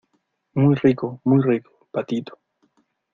muy 0.55 0.73
rico, 0.73 1.21
muy 1.23 1.43
rico, 1.43 1.87
patito. 1.91 2.39